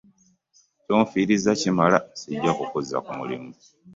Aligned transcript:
Ky'onfiirizza 0.83 1.51
kimala, 1.61 1.97
ssijja 2.13 2.51
kukuzza 2.57 2.97
ku 3.05 3.11
mulimu. 3.17 3.49